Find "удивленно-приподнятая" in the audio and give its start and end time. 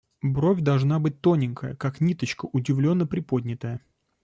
2.47-3.81